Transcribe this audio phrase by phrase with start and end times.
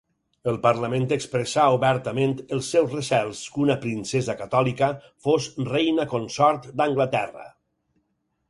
[0.51, 4.91] El Parlament expressà obertament els seus recels que una princesa catòlica
[5.27, 7.47] fos reina consort d'Anglaterra.